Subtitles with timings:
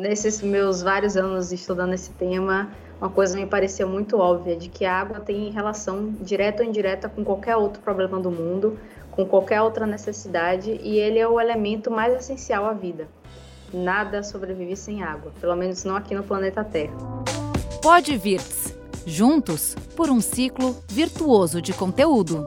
[0.00, 4.84] nesses meus vários anos estudando esse tema, uma coisa me pareceu muito óbvia, de que
[4.84, 8.78] a água tem relação direta ou indireta com qualquer outro problema do mundo,
[9.10, 13.08] com qualquer outra necessidade, e ele é o elemento mais essencial à vida.
[13.72, 16.96] Nada sobrevive sem água, pelo menos não aqui no planeta Terra.
[17.82, 18.74] Pode Virts,
[19.06, 22.46] juntos por um ciclo virtuoso de conteúdo.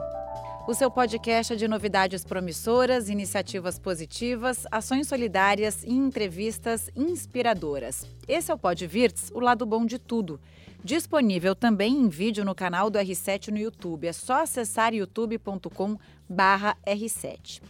[0.66, 8.06] O seu podcast é de novidades promissoras, iniciativas positivas, ações solidárias e entrevistas inspiradoras.
[8.26, 10.40] Esse é o Pod Virts, o lado bom de tudo.
[10.82, 14.06] Disponível também em vídeo no canal do R7 no YouTube.
[14.06, 15.98] É só acessar youtube.com
[16.30, 17.60] R7.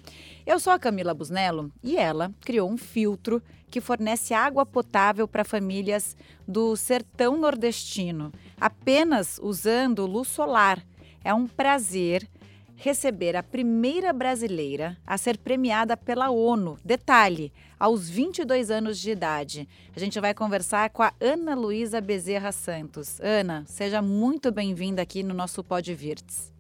[0.46, 5.42] Eu sou a Camila Busnello e ela criou um filtro que fornece água potável para
[5.42, 10.80] famílias do sertão nordestino, apenas usando luz solar.
[11.24, 12.29] É um prazer
[12.77, 16.78] receber a primeira brasileira a ser premiada pela ONU.
[16.84, 19.69] Detalhe, aos 22 anos de idade.
[19.95, 23.20] A gente vai conversar com a Ana Luísa Bezerra Santos.
[23.20, 26.52] Ana, seja muito bem-vinda aqui no nosso Pod Virts.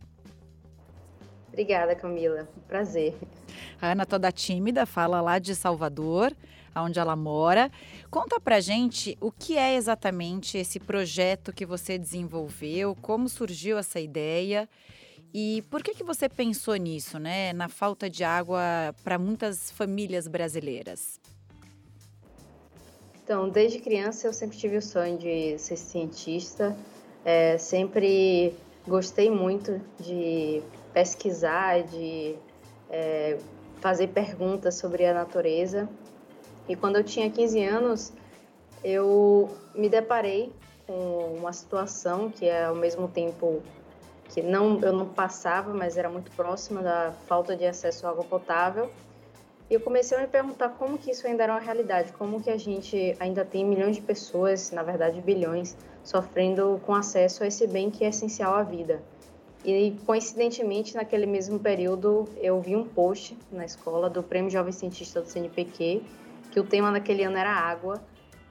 [1.48, 2.48] Obrigada, Camila.
[2.66, 3.14] Prazer.
[3.80, 6.34] A Ana toda tímida, fala lá de Salvador,
[6.74, 7.70] onde ela mora.
[8.10, 14.00] Conta pra gente o que é exatamente esse projeto que você desenvolveu, como surgiu essa
[14.00, 14.68] ideia
[15.34, 17.52] e por que, que você pensou nisso, né?
[17.52, 21.18] Na falta de água para muitas famílias brasileiras?
[23.24, 26.76] Então, desde criança eu sempre tive o sonho de ser cientista.
[27.24, 28.54] É, sempre
[28.86, 32.36] gostei muito de pesquisar, de
[32.88, 33.36] é,
[33.80, 35.88] fazer perguntas sobre a natureza.
[36.68, 38.12] E quando eu tinha 15 anos,
[38.84, 40.52] eu me deparei
[40.86, 43.62] com uma situação que é ao mesmo tempo
[44.34, 48.24] que não eu não passava, mas era muito próxima da falta de acesso à água
[48.24, 48.90] potável.
[49.70, 52.50] E eu comecei a me perguntar como que isso ainda era uma realidade, como que
[52.50, 57.64] a gente ainda tem milhões de pessoas, na verdade bilhões, sofrendo com acesso a esse
[57.68, 59.00] bem que é essencial à vida.
[59.64, 65.22] E coincidentemente, naquele mesmo período, eu vi um post na escola do Prêmio Jovem Cientista
[65.22, 66.02] do CNPq,
[66.50, 68.02] que o tema daquele ano era água,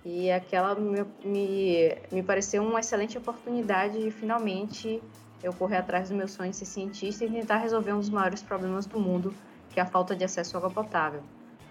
[0.03, 5.02] e aquela me, me, me pareceu uma excelente oportunidade de finalmente
[5.44, 8.42] eu correr atrás do meu sonho de ser cientista e tentar resolver um dos maiores
[8.42, 9.36] problemas do mundo,
[9.70, 11.22] que é a falta de acesso à água potável.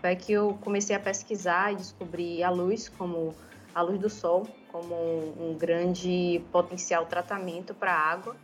[0.01, 3.35] Foi que eu comecei a pesquisar e descobri a luz como
[3.75, 8.37] a luz do sol como um, grande potencial tratamento para a água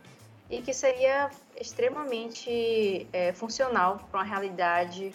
[0.49, 1.29] e que seria
[1.59, 5.13] extremamente é, funcional para uma realidade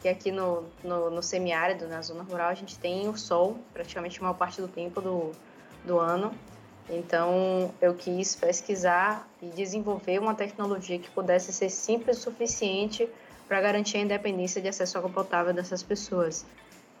[0.00, 4.18] que aqui no, no, no, semiárido, na zona rural, a gente tem o sol praticamente
[4.20, 5.32] a maior parte do tempo do,
[5.84, 6.32] do ano
[6.92, 13.08] então, eu quis pesquisar e desenvolver uma tecnologia que pudesse ser simples o suficiente
[13.48, 16.44] para garantir a independência de acesso à água potável dessas pessoas.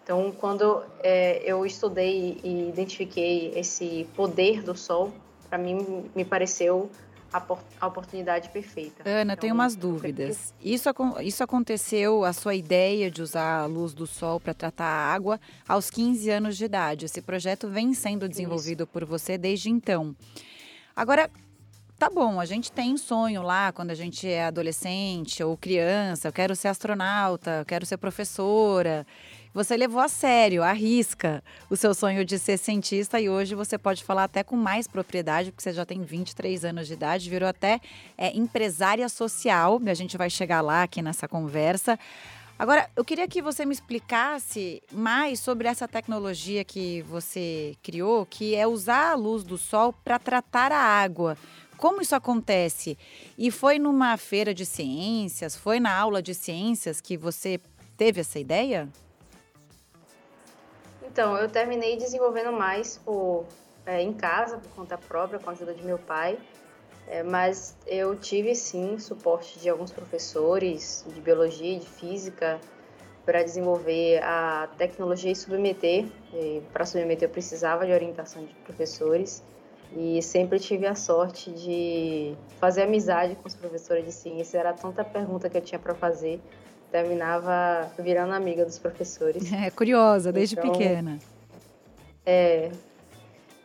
[0.02, 5.12] Então, quando é, eu estudei e identifiquei esse poder do sol,
[5.48, 6.90] para mim me pareceu
[7.32, 9.02] a, oportunidade perfeita.
[9.08, 10.54] Ana, então, tenho umas dúvidas.
[10.62, 10.88] Isso,
[11.22, 15.40] isso aconteceu, a sua ideia de usar a luz do sol para tratar a água
[15.66, 17.06] aos 15 anos de idade.
[17.06, 18.92] Esse projeto vem sendo desenvolvido isso.
[18.92, 20.14] por você desde então.
[20.94, 21.30] Agora,
[21.98, 26.32] tá bom, a gente tem sonho lá quando a gente é adolescente ou criança, eu
[26.32, 29.06] quero ser astronauta, eu quero ser professora.
[29.54, 34.02] Você levou a sério, arrisca o seu sonho de ser cientista e hoje você pode
[34.02, 37.78] falar até com mais propriedade, porque você já tem 23 anos de idade, virou até
[38.16, 39.78] é, empresária social.
[39.86, 41.98] A gente vai chegar lá aqui nessa conversa.
[42.58, 48.54] Agora, eu queria que você me explicasse mais sobre essa tecnologia que você criou, que
[48.54, 51.36] é usar a luz do sol para tratar a água.
[51.76, 52.96] Como isso acontece?
[53.36, 57.60] E foi numa feira de ciências, foi na aula de ciências que você
[57.98, 58.88] teve essa ideia?
[61.12, 63.44] Então, eu terminei desenvolvendo mais por,
[63.84, 66.38] é, em casa, por conta própria, com a ajuda de meu pai.
[67.06, 72.58] É, mas eu tive sim suporte de alguns professores de biologia e de física
[73.26, 76.06] para desenvolver a tecnologia e submeter.
[76.72, 79.42] Para submeter, eu precisava de orientação de professores
[79.94, 84.56] e sempre tive a sorte de fazer amizade com os professores de ciência.
[84.56, 86.40] Era tanta pergunta que eu tinha para fazer
[86.92, 89.50] terminava virando amiga dos professores.
[89.52, 91.18] É, curiosa, desde então, pequena.
[92.24, 92.70] É.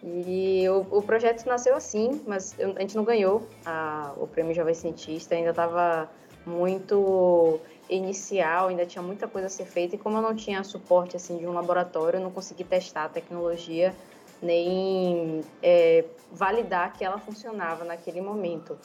[0.01, 4.73] E o, o projeto nasceu assim, mas a gente não ganhou a, o prêmio Jovem
[4.73, 6.09] Cientista, ainda estava
[6.45, 7.59] muito
[7.89, 11.37] inicial, ainda tinha muita coisa a ser feita, e como eu não tinha suporte assim
[11.37, 13.93] de um laboratório, eu não consegui testar a tecnologia
[14.41, 18.77] nem é, validar que ela funcionava naquele momento.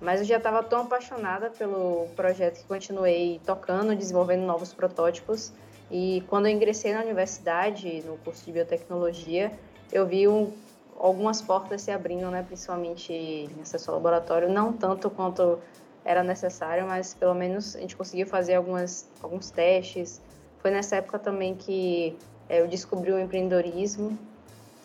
[0.00, 5.52] Mas eu já estava tão apaixonada pelo projeto que continuei tocando, desenvolvendo novos protótipos
[5.90, 9.52] E quando eu ingressei na universidade, no curso de biotecnologia,
[9.92, 10.52] eu vi um,
[10.96, 15.58] algumas portas se abrindo, né, principalmente em acesso ao laboratório, não tanto quanto
[16.04, 20.20] era necessário, mas pelo menos a gente conseguiu fazer algumas, alguns testes.
[20.60, 22.16] Foi nessa época também que
[22.48, 24.16] é, eu descobri o empreendedorismo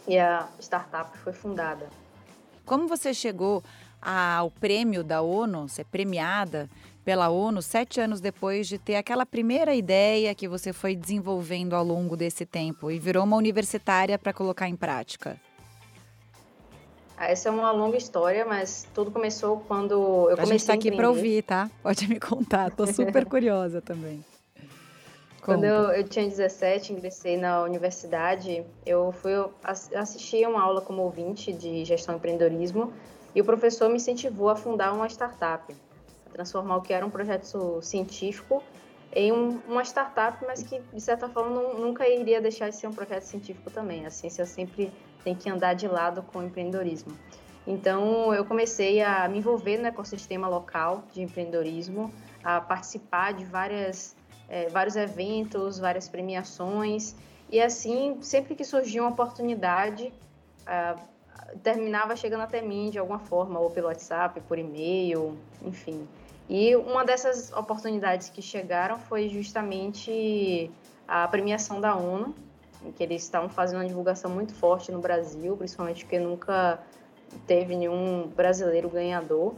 [0.08, 1.88] e a startup foi fundada.
[2.66, 3.64] Como você chegou
[4.06, 6.70] ao prêmio da ONU, ser premiada
[7.04, 11.84] pela ONU sete anos depois de ter aquela primeira ideia que você foi desenvolvendo ao
[11.84, 15.40] longo desse tempo e virou uma universitária para colocar em prática?
[17.18, 20.68] Ah, essa é uma longa história, mas tudo começou quando eu a comecei a gente
[20.68, 21.70] tá aqui para ouvir, tá?
[21.82, 24.24] Pode me contar, tô super curiosa também.
[25.42, 29.32] Quando eu, eu, tinha 17, ingressei na universidade, eu fui
[29.94, 32.92] assistir uma aula como ouvinte de gestão e empreendedorismo
[33.36, 35.76] e o professor me incentivou a fundar uma startup,
[36.26, 38.64] a transformar o que era um projeto científico
[39.12, 42.88] em um, uma startup, mas que, de certa forma, não, nunca iria deixar de ser
[42.88, 44.06] um projeto científico também.
[44.06, 44.92] A ciência sempre
[45.24, 47.18] tem que andar de lado com o empreendedorismo.
[47.68, 54.16] Então, eu comecei a me envolver no ecossistema local de empreendedorismo, a participar de várias
[54.48, 57.16] é, vários eventos, várias premiações,
[57.50, 60.12] e assim, sempre que surgia uma oportunidade,
[60.66, 60.96] ah,
[61.64, 66.08] terminava chegando até mim de alguma forma, ou pelo WhatsApp, por e-mail, enfim.
[66.48, 70.70] E uma dessas oportunidades que chegaram foi justamente
[71.08, 72.36] a premiação da ONU,
[72.84, 76.80] em que eles estavam fazendo uma divulgação muito forte no Brasil, principalmente porque nunca
[77.48, 79.56] teve nenhum brasileiro ganhador.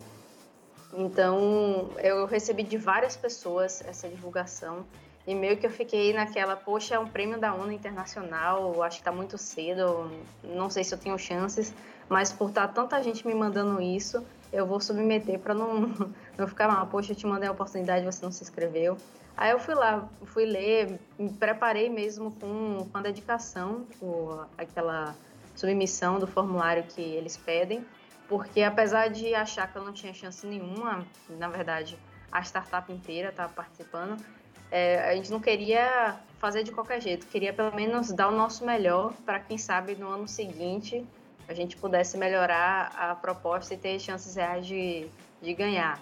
[0.94, 4.86] Então, eu recebi de várias pessoas essa divulgação
[5.28, 9.02] e meio que eu fiquei naquela, poxa, é um prêmio da ONU Internacional, acho que
[9.02, 10.10] está muito cedo,
[10.44, 11.74] não sei se eu tenho chances,
[12.08, 15.94] mas por estar tá tanta gente me mandando isso, eu vou submeter para não,
[16.38, 16.88] não ficar mal.
[16.88, 18.98] Poxa, eu te mandei a oportunidade, você não se inscreveu.
[19.36, 25.14] Aí eu fui lá, fui ler, me preparei mesmo com, com a dedicação, com aquela
[25.56, 27.86] submissão do formulário que eles pedem
[28.28, 31.98] porque apesar de achar que eu não tinha chance nenhuma, na verdade,
[32.32, 34.22] a startup inteira estava participando,
[34.72, 38.66] é, a gente não queria fazer de qualquer jeito, queria pelo menos dar o nosso
[38.66, 41.06] melhor para quem sabe no ano seguinte
[41.48, 45.08] a gente pudesse melhorar a proposta e ter chances reais de,
[45.42, 46.02] de ganhar.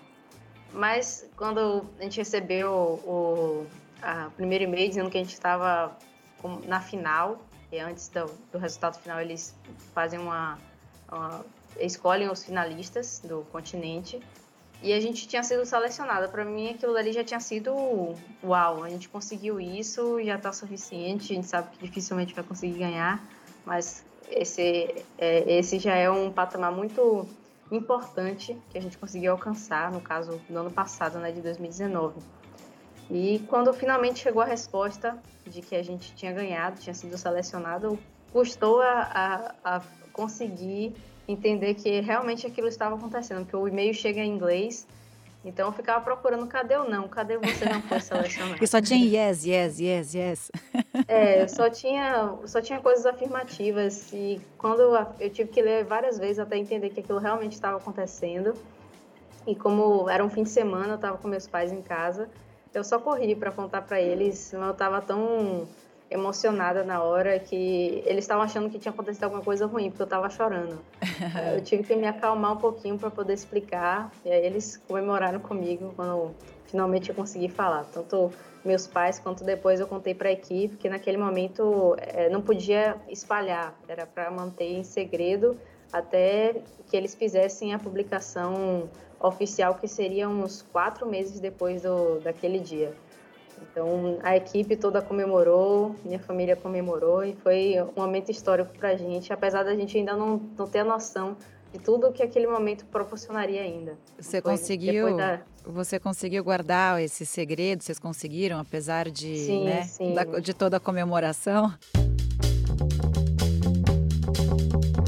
[0.74, 2.72] Mas quando a gente recebeu
[3.06, 3.68] o
[4.02, 5.98] a primeiro e-mail dizendo que a gente estava
[6.68, 7.40] na final,
[7.72, 9.56] e antes do, do resultado final eles
[9.94, 10.60] fazem uma,
[11.12, 11.46] uma
[11.80, 14.22] escolhem os finalistas do continente.
[14.86, 16.30] E a gente tinha sido selecionada.
[16.30, 17.74] Para mim, aquilo dali já tinha sido
[18.44, 18.84] uau.
[18.84, 21.34] A gente conseguiu isso, já está suficiente.
[21.34, 23.20] A gente sabe que dificilmente vai conseguir ganhar,
[23.66, 27.28] mas esse, é, esse já é um patamar muito
[27.72, 32.22] importante que a gente conseguiu alcançar, no caso, no ano passado, né, de 2019.
[33.10, 35.18] E quando finalmente chegou a resposta
[35.48, 37.98] de que a gente tinha ganhado, tinha sido selecionado,
[38.32, 39.82] custou a, a, a
[40.14, 40.96] conseguir
[41.28, 44.88] entender que realmente aquilo estava acontecendo, porque o e-mail chega em inglês,
[45.44, 48.64] então eu ficava procurando cadê o não, cadê você não foi selecionado.
[48.64, 50.52] e só tinha yes, yes, yes, yes.
[51.08, 54.82] é, só tinha, só tinha coisas afirmativas e quando
[55.20, 58.56] eu tive que ler várias vezes até entender que aquilo realmente estava acontecendo.
[59.46, 62.28] E como era um fim de semana, eu estava com meus pais em casa,
[62.74, 65.68] eu só corri para contar para eles, mas eu estava tão
[66.10, 70.06] emocionada na hora que eles estavam achando que tinha acontecido alguma coisa ruim, porque eu
[70.06, 70.80] estava chorando.
[71.56, 75.94] eu tive que me acalmar um pouquinho para poder explicar, e aí eles comemoraram comigo
[75.96, 77.86] quando finalmente eu consegui falar.
[77.86, 78.32] Tanto
[78.64, 82.96] meus pais quanto depois eu contei para a equipe que naquele momento é, não podia
[83.08, 85.58] espalhar, era para manter em segredo
[85.94, 88.90] até que eles fizessem a publicação
[89.20, 92.94] oficial, que seria uns quatro meses depois do, daquele dia.
[93.62, 98.96] Então a equipe toda comemorou, minha família comemorou e foi um momento histórico para a
[98.96, 101.36] gente, apesar da gente ainda não, não ter a noção
[101.74, 103.98] de tudo que aquele momento proporcionaria ainda.
[104.18, 105.42] Você foi, conseguiu, da...
[105.66, 107.84] você conseguiu guardar esse segredo?
[107.84, 110.14] Vocês conseguiram, apesar de, sim, né, sim.
[110.14, 111.74] Da, de toda a comemoração?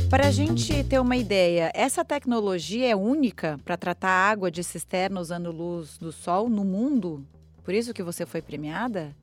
[0.09, 5.19] Para a gente ter uma ideia, essa tecnologia é única para tratar água de cisterna
[5.19, 7.25] usando luz do sol no mundo?
[7.67, 9.13] Por isso que você foi premiada?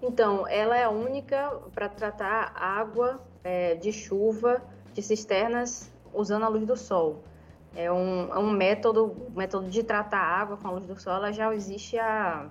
[0.00, 6.48] Então, ela é a única para tratar água é, de chuva de cisternas usando a
[6.48, 7.18] luz do sol.
[7.74, 11.32] É um, é um método, método de tratar água com a luz do sol, ela
[11.32, 12.48] já existe há,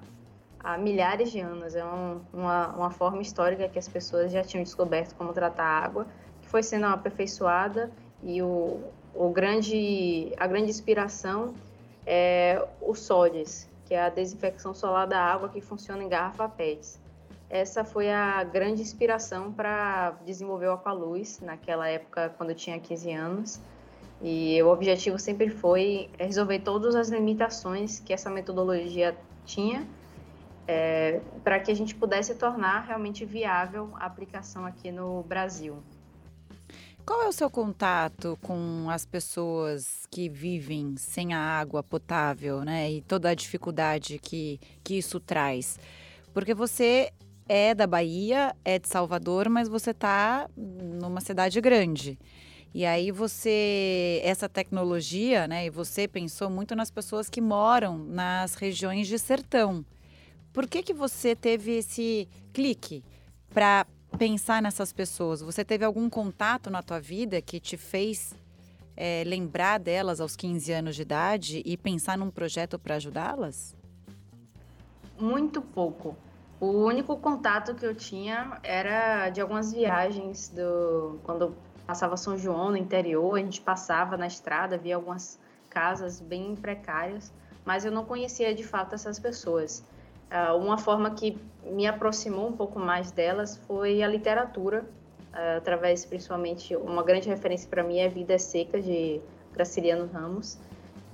[0.59, 1.73] há milhares de anos.
[1.73, 6.05] É um, uma, uma forma histórica que as pessoas já tinham descoberto como tratar água,
[6.41, 7.89] que foi sendo aperfeiçoada
[8.21, 8.81] e o,
[9.15, 11.53] o grande, a grande inspiração
[12.05, 16.99] é o SODES, que é a desinfecção solar da água que funciona em garrafa PETs.
[17.49, 23.11] essa foi a grande inspiração para desenvolver o Aqualuz naquela época, quando eu tinha 15
[23.11, 23.61] anos.
[24.21, 29.85] E o objetivo sempre foi resolver todas as limitações que essa metodologia tinha
[30.67, 35.77] é, para que a gente pudesse tornar realmente viável a aplicação aqui no Brasil.
[37.05, 42.89] Qual é o seu contato com as pessoas que vivem sem a água potável, né?
[42.89, 45.77] E toda a dificuldade que, que isso traz?
[46.33, 47.11] Porque você
[47.47, 52.17] é da Bahia, é de Salvador, mas você está numa cidade grande.
[52.73, 55.65] E aí você, essa tecnologia, né?
[55.65, 59.85] E você pensou muito nas pessoas que moram nas regiões de sertão.
[60.53, 63.03] Por que que você teve esse clique
[63.53, 63.85] para
[64.17, 65.41] pensar nessas pessoas?
[65.41, 68.33] Você teve algum contato na tua vida que te fez
[68.95, 73.75] é, lembrar delas aos 15 anos de idade e pensar num projeto para ajudá-las?
[75.19, 76.15] Muito pouco.
[76.59, 81.55] O único contato que eu tinha era de algumas viagens do quando
[81.85, 85.37] passava São João no interior, a gente passava na estrada, via algumas
[85.69, 87.33] casas bem precárias,
[87.65, 89.83] mas eu não conhecia de fato essas pessoas.
[90.33, 94.83] Uh, uma forma que me aproximou um pouco mais delas foi a literatura,
[95.31, 99.21] uh, através principalmente, uma grande referência para mim é Vida Seca, de
[99.53, 100.57] Graciliano Ramos.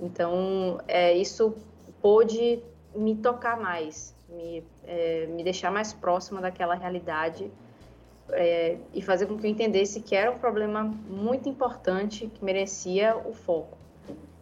[0.00, 1.54] Então, é, isso
[2.00, 2.62] pôde
[2.94, 7.50] me tocar mais, me, é, me deixar mais próxima daquela realidade
[8.30, 13.16] é, e fazer com que eu entendesse que era um problema muito importante que merecia
[13.16, 13.76] o foco.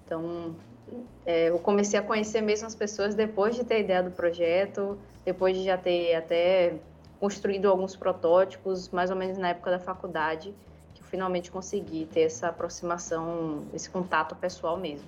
[0.04, 0.54] Então,
[1.26, 4.98] é, eu comecei a conhecer mesmo as pessoas depois de ter a ideia do projeto,
[5.24, 6.74] depois de já ter até
[7.20, 10.54] construído alguns protótipos, mais ou menos na época da faculdade,
[10.94, 15.06] que eu finalmente consegui ter essa aproximação, esse contato pessoal mesmo.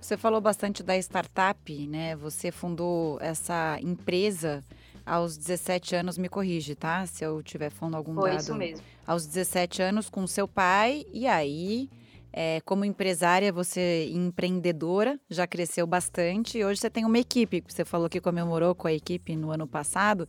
[0.00, 2.14] Você falou bastante da startup, né?
[2.16, 4.64] Você fundou essa empresa
[5.04, 7.04] aos 17 anos, me corrige, tá?
[7.06, 8.40] Se eu tiver falando algum Foi dado.
[8.40, 8.84] isso mesmo.
[9.06, 11.88] Aos 17 anos com seu pai, e aí
[12.32, 16.58] é, como empresária, você empreendedora, já cresceu bastante.
[16.58, 19.66] E hoje você tem uma equipe, você falou que comemorou com a equipe no ano
[19.66, 20.28] passado.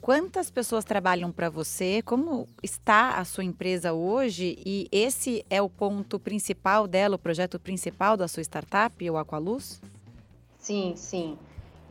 [0.00, 2.02] Quantas pessoas trabalham para você?
[2.02, 4.58] Como está a sua empresa hoje?
[4.64, 9.80] E esse é o ponto principal dela, o projeto principal da sua startup, o Aqualuz?
[10.58, 11.38] Sim, sim.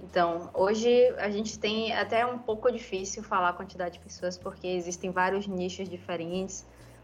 [0.04, 4.68] Então, hoje a gente tem até um pouco difícil falar a quantidade de pessoas, porque
[4.68, 6.64] existem vários nichos diferentes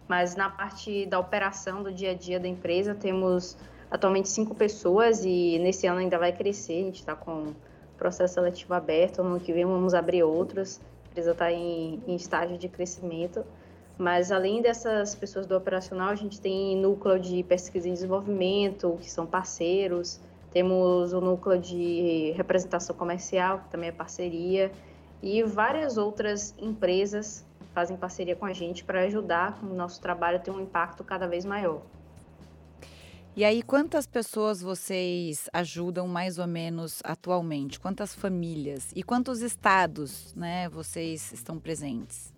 [0.09, 3.55] mas na parte da operação do dia a dia da empresa temos
[3.91, 7.53] atualmente cinco pessoas e nesse ano ainda vai crescer, a gente está com
[7.95, 12.15] processo seletivo aberto, no ano que vem vamos abrir outros, a empresa está em, em
[12.15, 13.45] estágio de crescimento,
[13.99, 19.11] mas além dessas pessoas do operacional, a gente tem núcleo de pesquisa e desenvolvimento, que
[19.11, 20.19] são parceiros,
[20.51, 24.71] temos o núcleo de representação comercial, que também é parceria,
[25.21, 27.45] e várias outras empresas
[27.79, 31.27] fazem parceria com a gente para ajudar o nosso trabalho a ter um impacto cada
[31.29, 31.81] vez maior.
[33.38, 37.79] E aí, quantas pessoas vocês ajudam mais ou menos atualmente?
[37.79, 38.91] Quantas famílias?
[38.93, 42.33] E quantos estados né, vocês estão presentes?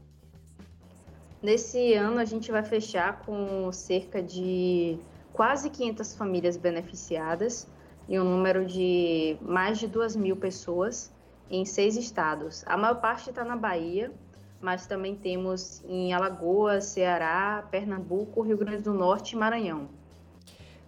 [1.41, 4.99] Nesse ano, a gente vai fechar com cerca de
[5.33, 7.67] quase 500 famílias beneficiadas
[8.07, 11.11] e um número de mais de 2 mil pessoas
[11.49, 12.63] em seis estados.
[12.67, 14.11] A maior parte está na Bahia,
[14.61, 19.89] mas também temos em Alagoas, Ceará, Pernambuco, Rio Grande do Norte e Maranhão.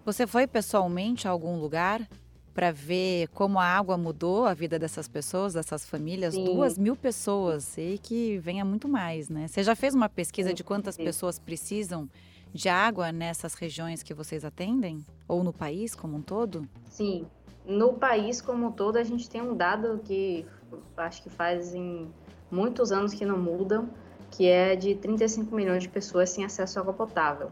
[0.06, 2.08] Você foi pessoalmente a algum lugar
[2.54, 6.36] para ver como a água mudou a vida dessas pessoas, dessas famílias?
[6.36, 6.46] Sim.
[6.46, 9.48] Duas mil pessoas, e que venha muito mais, né?
[9.48, 11.04] Você já fez uma pesquisa sim, de quantas sim.
[11.04, 12.08] pessoas precisam
[12.54, 15.04] de água nessas regiões que vocês atendem?
[15.28, 16.68] Ou no país como um todo?
[16.86, 17.26] Sim,
[17.66, 20.46] no país como um todo a gente tem um dado que
[20.98, 22.12] acho que faz em
[22.54, 23.90] muitos anos que não mudam,
[24.30, 27.52] que é de 35 milhões de pessoas sem acesso à água potável.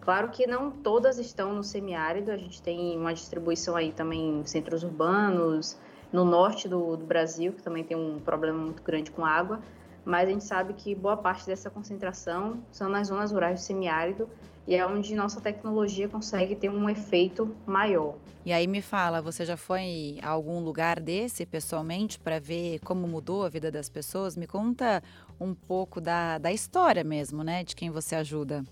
[0.00, 4.44] Claro que não todas estão no semiárido, a gente tem uma distribuição aí também em
[4.44, 5.78] centros urbanos,
[6.12, 9.60] no norte do, do Brasil, que também tem um problema muito grande com água,
[10.04, 14.28] mas a gente sabe que boa parte dessa concentração são nas zonas rurais do semiárido
[14.66, 18.16] e é onde nossa tecnologia consegue ter um efeito maior.
[18.44, 23.06] E aí me fala, você já foi a algum lugar desse pessoalmente para ver como
[23.06, 24.36] mudou a vida das pessoas?
[24.36, 25.02] Me conta
[25.40, 28.64] um pouco da, da história mesmo, né, de quem você ajuda.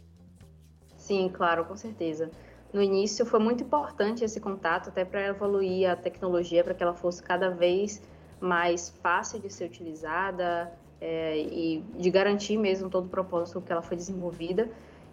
[0.97, 2.31] Sim, claro, com certeza.
[2.73, 6.95] No início foi muito importante esse contato, até para evoluir a tecnologia, para que ela
[6.95, 8.01] fosse cada vez
[8.41, 13.83] mais fácil de ser utilizada, é, e de garantir mesmo todo o propósito que ela
[13.83, 14.69] foi desenvolvida.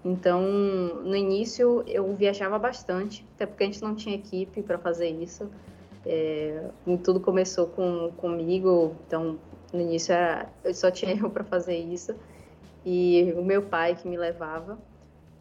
[0.05, 0.41] Então,
[1.03, 5.49] no início eu viajava bastante, até porque a gente não tinha equipe para fazer isso.
[6.05, 6.69] É,
[7.03, 9.37] tudo começou com, comigo, então
[9.73, 12.15] No início era, eu só tinha eu para fazer isso
[12.85, 14.77] e o meu pai que me levava.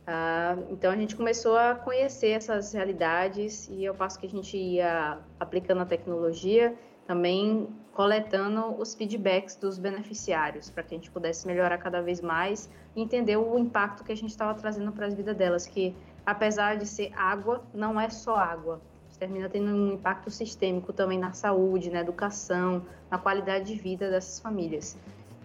[0.06, 4.56] Ah, então a gente começou a conhecer essas realidades e ao passo que a gente
[4.56, 6.74] ia aplicando a tecnologia,
[7.06, 12.68] também coletando os feedbacks dos beneficiários para que a gente pudesse melhorar cada vez mais
[12.94, 15.94] e entender o impacto que a gente estava trazendo para as vidas delas, que
[16.24, 18.80] apesar de ser água, não é só água.
[19.18, 24.40] Termina tendo um impacto sistêmico também na saúde, na educação, na qualidade de vida dessas
[24.40, 24.94] famílias.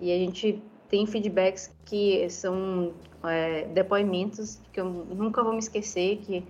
[0.02, 2.92] E a gente tem feedbacks que são
[3.24, 6.46] é, depoimentos que eu nunca vou me esquecer, que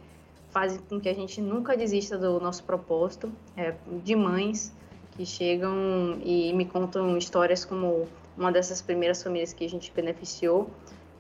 [0.50, 4.74] fazem com que a gente nunca desista do nosso propósito, é, de mães
[5.22, 10.68] que chegam e me contam histórias como uma dessas primeiras famílias que a gente beneficiou,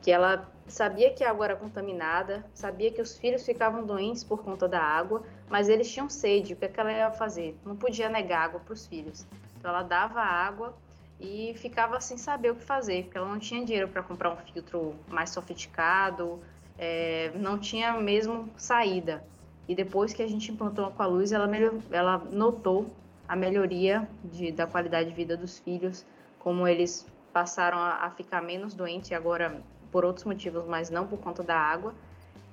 [0.01, 4.41] que ela sabia que a água era contaminada, sabia que os filhos ficavam doentes por
[4.41, 7.55] conta da água, mas eles tinham sede, o que, é que ela ia fazer?
[7.63, 9.27] Não podia negar água para os filhos.
[9.60, 10.74] Então ela dava água
[11.20, 14.38] e ficava sem saber o que fazer, porque ela não tinha dinheiro para comprar um
[14.38, 16.39] filtro mais sofisticado,
[16.75, 19.24] é, não tinha mesmo saída.
[19.67, 22.88] E depois que a gente implantou a luz, ela, melhor, ela notou
[23.31, 26.05] a melhoria de, da qualidade de vida dos filhos,
[26.38, 31.17] como eles passaram a, a ficar menos doentes agora por outros motivos, mas não por
[31.17, 31.95] conta da água.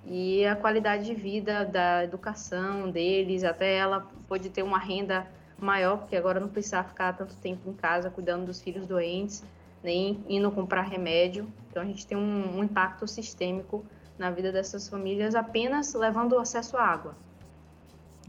[0.06, 5.26] E a qualidade de vida da educação deles, até ela pôde ter uma renda
[5.58, 9.42] maior, porque agora não precisava ficar tanto tempo em casa cuidando dos filhos doentes,
[9.82, 11.52] nem indo comprar remédio.
[11.68, 13.84] Então a gente tem um, um impacto sistêmico
[14.16, 17.16] na vida dessas famílias apenas levando o acesso à água.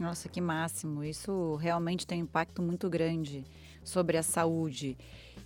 [0.00, 1.04] Nossa, que máximo!
[1.04, 3.44] Isso realmente tem um impacto muito grande
[3.84, 4.96] sobre a saúde.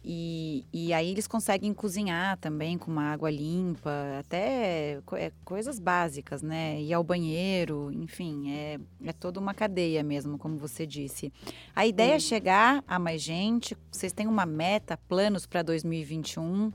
[0.04, 6.40] E, e aí eles conseguem cozinhar também com uma água limpa, até é, coisas básicas,
[6.40, 6.80] né?
[6.80, 11.32] Ir ao banheiro, enfim, é, é toda uma cadeia mesmo, como você disse.
[11.74, 16.72] A ideia é chegar a mais gente, vocês têm uma meta, planos para 2021,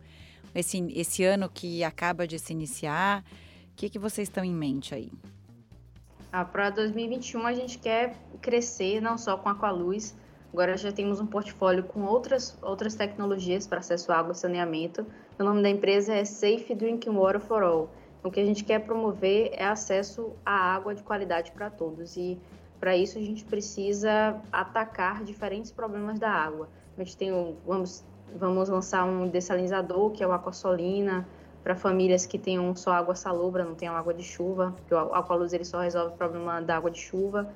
[0.54, 3.24] esse, esse ano que acaba de se iniciar.
[3.72, 5.10] O que, que vocês estão em mente aí?
[6.32, 10.16] Ah, para 2021 a gente quer crescer não só com Aqualuz,
[10.52, 15.06] Agora já temos um portfólio com outras, outras tecnologias para acesso à água e saneamento.
[15.38, 17.90] O nome da empresa é Safe Drinking Water for All.
[18.24, 22.18] O que a gente quer promover é acesso à água de qualidade para todos.
[22.18, 22.40] E
[22.80, 26.68] para isso a gente precisa atacar diferentes problemas da água.
[26.98, 28.04] A gente tem um, vamos,
[28.36, 31.28] vamos lançar um dessalinizador, que é o Aquasolina,
[31.64, 35.54] para famílias que tenham só água salobra, não tenham água de chuva, porque o Aqualuz
[35.54, 37.50] ele só resolve o problema da água de chuva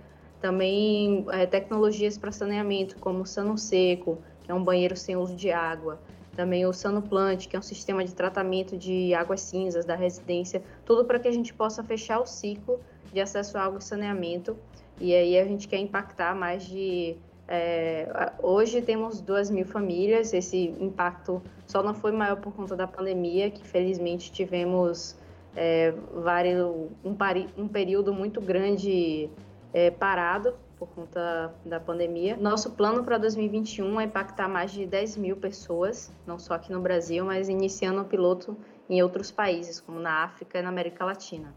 [0.44, 5.34] também é, tecnologias para saneamento, como o Sano Seco, que é um banheiro sem uso
[5.34, 6.02] de água.
[6.36, 10.62] Também o Sano Plant, que é um sistema de tratamento de águas cinzas da residência.
[10.84, 12.78] Tudo para que a gente possa fechar o ciclo
[13.14, 14.58] de acesso à água e saneamento.
[15.00, 17.16] E aí a gente quer impactar mais de
[17.48, 20.34] é, hoje temos duas mil famílias.
[20.34, 25.16] Esse impacto só não foi maior por conta da pandemia, que felizmente tivemos
[25.56, 26.66] é, vários,
[27.04, 27.16] um,
[27.58, 29.30] um, período muito grande
[29.74, 32.36] é, parado por conta da pandemia.
[32.38, 36.82] Nosso plano para 2021 é impactar mais de 10 mil pessoas, não só aqui no
[36.82, 38.58] Brasil, mas iniciando o piloto
[38.90, 41.54] em outros países, como na África e na América Latina.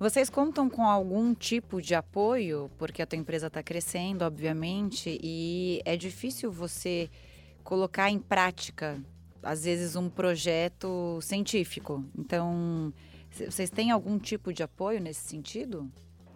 [0.00, 2.70] Vocês contam com algum tipo de apoio?
[2.78, 7.10] Porque a tua empresa está crescendo, obviamente, e é difícil você
[7.62, 8.98] colocar em prática,
[9.42, 12.02] às vezes, um projeto científico.
[12.18, 12.94] Então,
[13.30, 15.86] vocês têm algum tipo de apoio nesse sentido?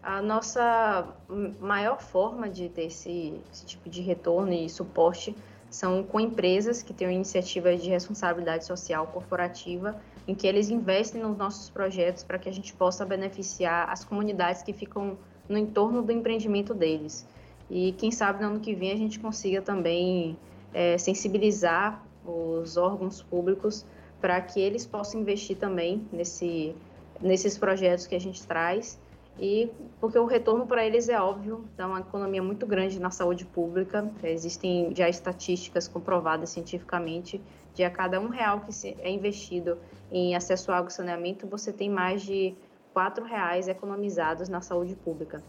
[0.03, 1.17] A nossa
[1.59, 5.35] maior forma de ter esse, esse tipo de retorno e suporte
[5.71, 11.37] são com empresas que têm iniciativas de responsabilidade social corporativa, em que eles investem nos
[11.37, 16.13] nossos projetos para que a gente possa beneficiar as comunidades que ficam no entorno do
[16.13, 17.27] empreendimento deles.
[17.71, 20.37] E quem sabe no ano que vem a gente consiga também
[20.73, 23.85] é, sensibilizar os órgãos públicos
[24.21, 26.75] para que eles possam investir também nesse,
[27.21, 28.99] nesses projetos que a gente traz
[29.39, 29.71] e
[30.01, 34.09] porque o retorno para eles é óbvio, dá uma economia muito grande na saúde pública.
[34.23, 37.41] Existem já estatísticas comprovadas cientificamente
[37.75, 39.77] de a cada um real que é investido
[40.13, 42.55] em acesso à água e saneamento, você tem mais de
[42.93, 45.43] quatro reais economizados na saúde pública.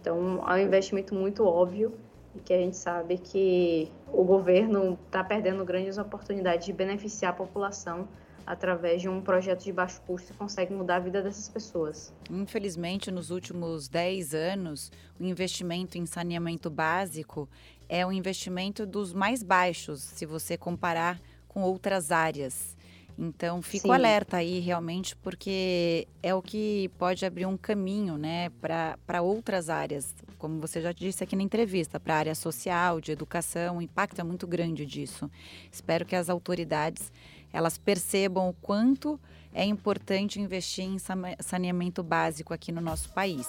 [0.00, 1.94] Então, é um investimento muito óbvio
[2.34, 7.34] e que a gente sabe que o governo está perdendo grandes oportunidades de beneficiar a
[7.34, 8.06] população
[8.46, 12.12] através de um projeto de baixo custo, consegue mudar a vida dessas pessoas.
[12.30, 17.48] Infelizmente, nos últimos 10 anos, o investimento em saneamento básico
[17.88, 22.76] é um investimento dos mais baixos, se você comparar com outras áreas.
[23.22, 23.92] Então, fico Sim.
[23.92, 30.14] alerta aí realmente, porque é o que pode abrir um caminho né, para outras áreas,
[30.38, 34.18] como você já disse aqui na entrevista, para a área social, de educação, o impacto
[34.20, 35.30] é muito grande disso.
[35.70, 37.12] Espero que as autoridades
[37.52, 39.18] elas percebam o quanto
[39.52, 40.96] é importante investir em
[41.40, 43.48] saneamento básico aqui no nosso país.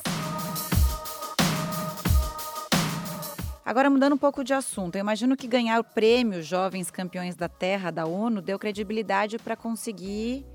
[3.63, 7.47] Agora, mudando um pouco de assunto, eu imagino que ganhar o prêmio Jovens Campeões da
[7.47, 10.45] Terra da ONU deu credibilidade para conseguir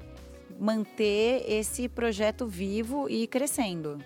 [0.58, 3.98] manter esse projeto vivo e crescendo.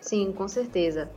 [0.00, 1.10] Sim, com certeza.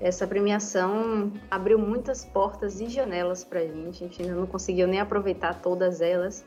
[0.00, 4.04] Essa premiação abriu muitas portas e janelas para a gente.
[4.04, 6.46] A gente ainda não conseguiu nem aproveitar todas elas,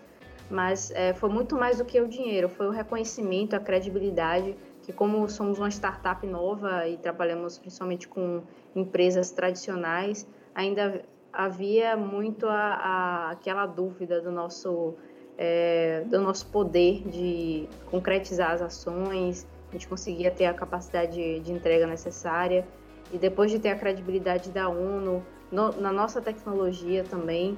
[0.49, 2.47] mas é, foi muito mais do que o dinheiro.
[2.47, 8.41] Foi o reconhecimento, a credibilidade que como somos uma startup nova e trabalhamos principalmente com
[8.75, 14.95] empresas tradicionais, ainda havia muito a, a aquela dúvida do nosso
[15.37, 21.39] é, do nosso poder de concretizar as ações, a gente conseguia ter a capacidade de,
[21.39, 22.67] de entrega necessária
[23.11, 27.57] e depois de ter a credibilidade da ONU no, na nossa tecnologia também,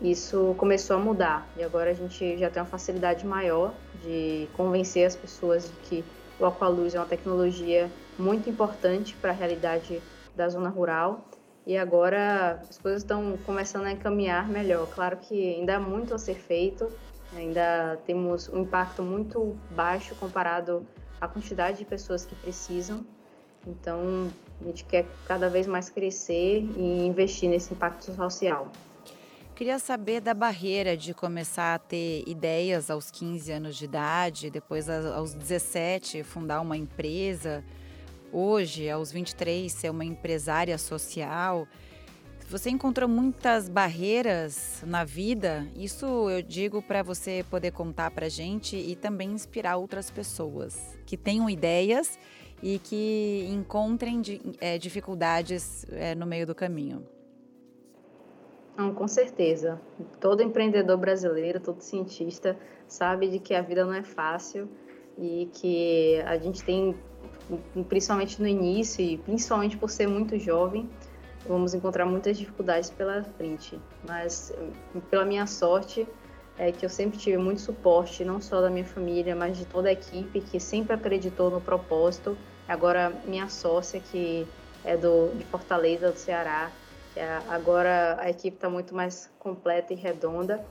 [0.00, 5.06] isso começou a mudar e agora a gente já tem uma facilidade maior de convencer
[5.06, 6.04] as pessoas de que
[6.38, 10.02] o Aqualuz é uma tecnologia muito importante para a realidade
[10.34, 11.24] da zona rural
[11.64, 14.88] e agora as coisas estão começando a encaminhar melhor.
[14.88, 16.88] Claro que ainda há muito a ser feito,
[17.32, 20.84] ainda temos um impacto muito baixo comparado
[21.20, 23.04] à quantidade de pessoas que precisam.
[23.64, 24.28] Então,
[24.60, 28.70] a gente quer cada vez mais crescer e investir nesse impacto social.
[29.54, 34.88] Queria saber da barreira de começar a ter ideias aos 15 anos de idade, depois
[34.88, 37.62] aos 17 fundar uma empresa,
[38.32, 41.68] hoje aos 23 ser uma empresária social.
[42.48, 45.66] Você encontrou muitas barreiras na vida?
[45.76, 51.16] Isso eu digo para você poder contar para gente e também inspirar outras pessoas que
[51.16, 52.18] tenham ideias
[52.62, 54.22] e que encontrem
[54.60, 57.04] é, dificuldades é, no meio do caminho.
[58.76, 59.80] Não, com certeza.
[60.20, 64.68] Todo empreendedor brasileiro, todo cientista sabe de que a vida não é fácil
[65.18, 66.96] e que a gente tem,
[67.88, 70.88] principalmente no início e principalmente por ser muito jovem,
[71.46, 73.78] vamos encontrar muitas dificuldades pela frente.
[74.08, 74.54] Mas
[75.10, 76.06] pela minha sorte
[76.56, 79.88] é que eu sempre tive muito suporte, não só da minha família, mas de toda
[79.88, 82.36] a equipe que sempre acreditou no propósito.
[82.72, 84.48] Agora minha sócia que
[84.82, 86.72] é do de Fortaleza, do Ceará,
[87.14, 90.64] é, agora a equipe está muito mais completa e redonda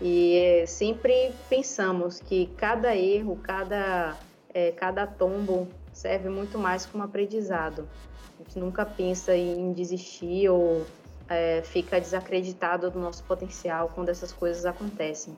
[0.00, 4.18] e sempre pensamos que cada erro, cada,
[4.54, 7.86] é, cada tombo serve muito mais como aprendizado.
[8.40, 10.86] A gente nunca pensa em desistir ou
[11.28, 15.36] é, fica desacreditado do nosso potencial quando essas coisas acontecem.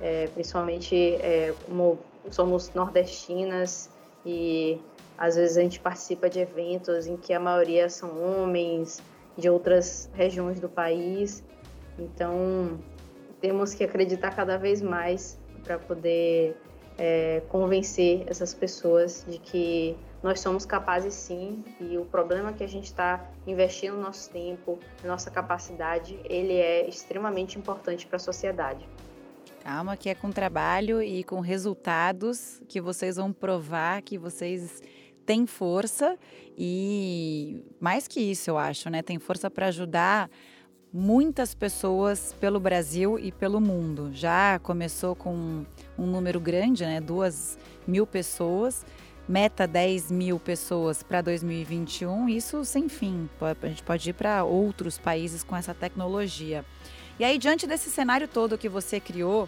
[0.00, 1.98] É, principalmente é, como
[2.30, 3.90] somos nordestinas
[4.24, 4.80] e
[5.18, 9.02] às vezes a gente participa de eventos em que a maioria são homens,
[9.36, 11.42] de outras regiões do país.
[11.98, 12.78] Então,
[13.40, 16.56] temos que acreditar cada vez mais para poder
[16.96, 22.68] é, convencer essas pessoas de que nós somos capazes sim e o problema que a
[22.68, 28.88] gente está investindo nosso tempo, nossa capacidade, ele é extremamente importante para a sociedade.
[29.62, 34.82] Calma, que é com trabalho e com resultados que vocês vão provar que vocês
[35.28, 36.16] tem força
[36.56, 39.02] e mais que isso, eu acho, né?
[39.02, 40.30] Tem força para ajudar
[40.90, 44.08] muitas pessoas pelo Brasil e pelo mundo.
[44.14, 45.66] Já começou com
[45.98, 46.98] um número grande, né?
[46.98, 48.86] Duas mil pessoas,
[49.28, 53.28] meta 10 mil pessoas para 2021, isso sem fim.
[53.38, 56.64] A gente pode ir para outros países com essa tecnologia.
[57.18, 59.46] E aí, diante desse cenário todo que você criou,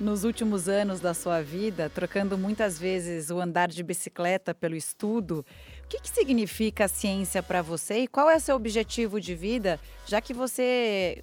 [0.00, 5.44] nos últimos anos da sua vida, trocando muitas vezes o andar de bicicleta pelo estudo,
[5.84, 9.34] o que, que significa a ciência para você e qual é o seu objetivo de
[9.34, 11.22] vida, já que você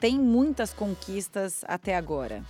[0.00, 2.42] tem muitas conquistas até agora?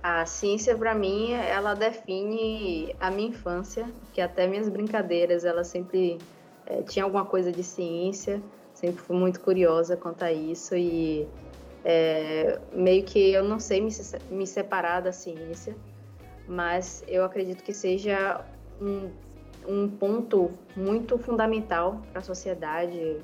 [0.00, 6.18] A ciência para mim, ela define a minha infância, que até minhas brincadeiras, ela sempre
[6.66, 8.40] é, tinha alguma coisa de ciência,
[8.72, 11.28] sempre fui muito curiosa quanto a isso e
[11.84, 13.90] é, meio que eu não sei me,
[14.30, 15.76] me separar da ciência,
[16.46, 18.44] mas eu acredito que seja
[18.80, 19.10] um,
[19.66, 23.18] um ponto muito fundamental para a sociedade,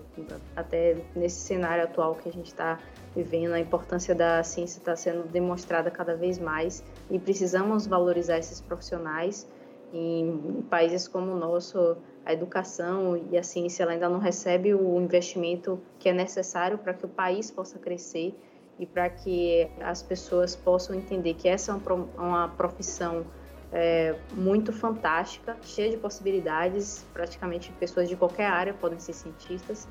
[0.55, 2.79] até nesse cenário atual que a gente está
[3.15, 8.61] vivendo, a importância da ciência está sendo demonstrada cada vez mais e precisamos valorizar esses
[8.61, 9.49] profissionais.
[9.93, 15.81] Em países como o nosso, a educação e a ciência ainda não recebe o investimento
[15.99, 18.35] que é necessário para que o país possa crescer
[18.79, 23.27] e para que as pessoas possam entender que essa é uma profissão
[23.73, 27.05] é, muito fantástica, cheia de possibilidades.
[27.13, 29.89] Praticamente pessoas de qualquer área podem ser cientistas.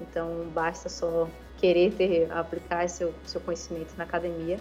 [0.00, 4.58] Então basta só querer ter aplicar seu seu conhecimento na academia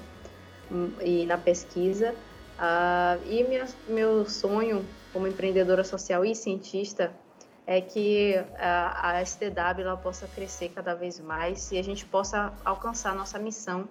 [0.71, 2.13] hum, e na pesquisa.
[2.59, 7.13] Uh, e minha, meu sonho como empreendedora social e cientista
[7.69, 12.51] é que a, a STW ela possa crescer cada vez mais e a gente possa
[12.65, 13.87] alcançar nossa missão,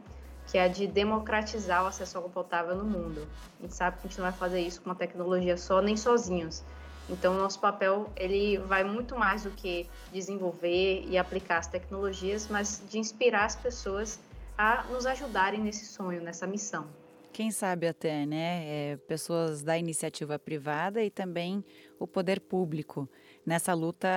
[0.49, 3.25] que é a de democratizar o acesso à água potável no mundo.
[3.61, 5.97] A gente sabe que a gente não vai fazer isso com uma tecnologia só, nem
[5.97, 6.65] sozinhos.
[7.09, 12.83] Então, nosso papel ele vai muito mais do que desenvolver e aplicar as tecnologias, mas
[12.91, 14.19] de inspirar as pessoas
[14.59, 16.89] a nos ajudarem nesse sonho, nessa missão.
[17.33, 18.65] Quem sabe até, né?
[18.67, 21.65] É, pessoas da iniciativa privada e também
[21.97, 23.09] o poder público
[23.49, 24.09] nessa luta.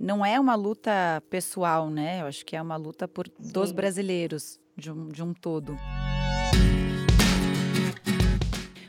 [0.00, 2.22] Não é uma luta pessoal, né?
[2.22, 3.52] Eu acho que é uma luta por Sim.
[3.52, 5.78] dos brasileiros, de um, de um todo.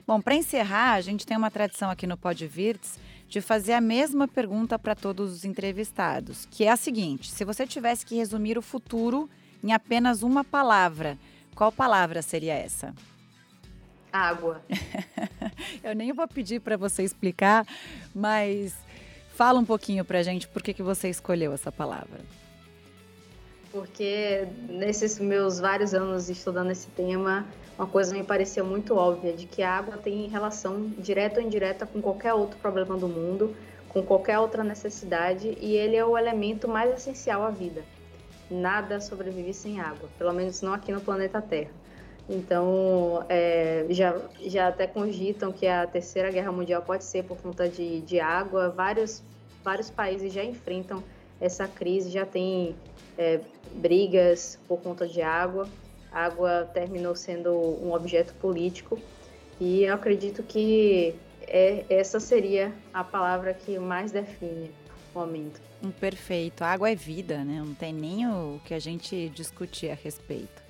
[0.05, 3.81] Bom, para encerrar, a gente tem uma tradição aqui no Pod Virts de fazer a
[3.81, 8.57] mesma pergunta para todos os entrevistados, que é a seguinte: se você tivesse que resumir
[8.57, 9.29] o futuro
[9.61, 11.17] em apenas uma palavra,
[11.53, 12.93] qual palavra seria essa?
[14.13, 14.63] Água.
[15.83, 17.67] Eu nem vou pedir para você explicar,
[18.15, 18.73] mas
[19.37, 22.21] Fala um pouquinho para a gente por que, que você escolheu essa palavra.
[23.71, 27.45] Porque nesses meus vários anos estudando esse tema,
[27.77, 31.85] uma coisa me pareceu muito óbvia, de que a água tem relação direta ou indireta
[31.85, 33.55] com qualquer outro problema do mundo,
[33.89, 37.85] com qualquer outra necessidade, e ele é o elemento mais essencial à vida.
[38.49, 41.69] Nada sobrevive sem água, pelo menos não aqui no planeta Terra.
[42.29, 47.69] Então, é, já, já até cogitam que a Terceira Guerra Mundial pode ser por conta
[47.69, 48.69] de, de água.
[48.69, 49.23] Vários,
[49.63, 51.01] vários países já enfrentam
[51.39, 52.75] essa crise, já tem
[53.17, 53.39] é,
[53.75, 55.69] brigas por conta de água.
[56.11, 58.99] A água terminou sendo um objeto político
[59.59, 61.15] e eu acredito que
[61.47, 64.71] é, essa seria a palavra que mais define
[65.13, 65.61] o momento.
[65.81, 66.63] Um perfeito.
[66.63, 67.61] A água é vida, né?
[67.65, 70.66] Não tem nem o que a gente discutir a respeito.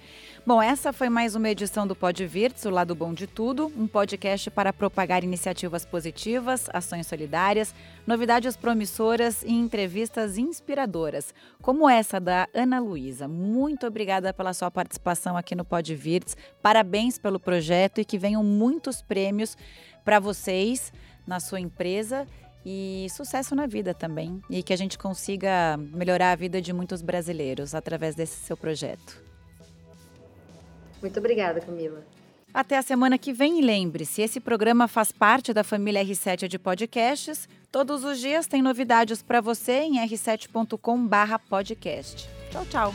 [0.47, 3.85] Bom, essa foi mais uma edição do Pod Virtus, o lado bom de tudo, um
[3.85, 7.75] podcast para propagar iniciativas positivas, ações solidárias,
[8.07, 13.27] novidades promissoras e entrevistas inspiradoras, como essa da Ana Luísa.
[13.27, 16.37] Muito obrigada pela sua participação aqui no Pod Virtus.
[16.61, 19.57] Parabéns pelo projeto e que venham muitos prêmios
[20.05, 20.93] para vocês
[21.27, 22.25] na sua empresa
[22.65, 24.41] e sucesso na vida também.
[24.49, 29.26] E que a gente consiga melhorar a vida de muitos brasileiros através desse seu projeto.
[31.01, 32.03] Muito obrigada, Camila.
[32.53, 36.57] Até a semana que vem e lembre-se, esse programa faz parte da família R7 de
[36.57, 37.47] podcasts.
[37.71, 42.27] Todos os dias tem novidades para você em r7.com/podcast.
[42.49, 42.93] Tchau, tchau.